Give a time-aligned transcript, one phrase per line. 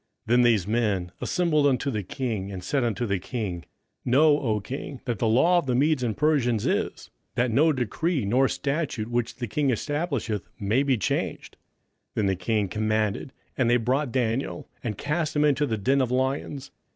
[0.01, 3.65] 27:006:015 Then these men assembled unto the king, and said unto the king,
[4.03, 8.25] Know, O king, that the law of the Medes and Persians is, That no decree
[8.25, 11.55] nor statute which the king establisheth may be changed.
[12.15, 16.01] 27:006:016 Then the king commanded, and they brought Daniel, and cast him into the den
[16.01, 16.71] of lions.